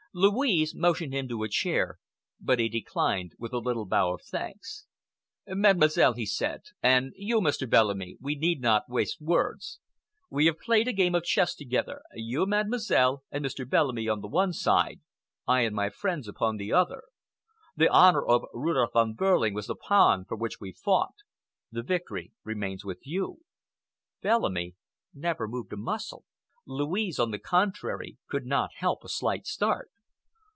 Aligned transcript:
Louise 0.13 0.75
motioned 0.75 1.13
him 1.13 1.25
to 1.29 1.41
a 1.41 1.47
chair, 1.47 1.97
but 2.37 2.59
he 2.59 2.67
declined 2.67 3.31
with 3.39 3.53
a 3.53 3.59
little 3.59 3.85
bow 3.85 4.13
of 4.13 4.21
thanks. 4.21 4.85
"Mademoiselle," 5.47 6.11
he 6.11 6.25
said, 6.25 6.63
"and 6.83 7.13
you, 7.15 7.39
Mr. 7.39 7.65
Bellamy, 7.69 8.17
we 8.19 8.35
need 8.35 8.59
not 8.59 8.89
waste 8.89 9.21
words. 9.21 9.79
We 10.29 10.47
have 10.47 10.57
played 10.59 10.89
a 10.89 10.91
game 10.91 11.15
of 11.15 11.23
chess 11.23 11.55
together. 11.55 12.01
You, 12.13 12.45
Mademoiselle, 12.45 13.23
and 13.31 13.45
Mr. 13.45 13.65
Bellamy 13.65 14.09
on 14.09 14.19
the 14.19 14.27
one 14.27 14.51
side—I 14.51 15.61
and 15.61 15.73
my 15.73 15.89
friends 15.89 16.27
upon 16.27 16.57
the 16.57 16.73
other. 16.73 17.03
The 17.77 17.87
honor 17.87 18.21
of 18.25 18.43
Rudolph 18.53 18.91
Von 18.91 19.13
Behrling 19.13 19.53
was 19.53 19.67
the 19.67 19.75
pawn 19.75 20.25
for 20.25 20.35
which 20.35 20.59
we 20.59 20.73
fought. 20.73 21.15
The 21.71 21.83
victory 21.83 22.33
remains 22.43 22.83
with 22.83 22.99
you." 23.03 23.43
Bellamy 24.21 24.75
never 25.13 25.47
moved 25.47 25.71
a 25.71 25.77
muscle. 25.77 26.25
Louise, 26.67 27.17
on 27.17 27.31
the 27.31 27.39
contrary, 27.39 28.17
could 28.27 28.45
not 28.45 28.71
help 28.75 29.05
a 29.05 29.07
slight 29.07 29.45
start. 29.47 29.89